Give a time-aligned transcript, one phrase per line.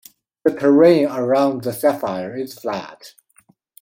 [0.43, 3.13] The terrain around the Sapphire is flat.